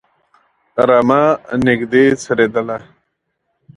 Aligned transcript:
رمه 0.87 1.23
نږدې 1.65 2.03
څرېدله. 2.23 2.77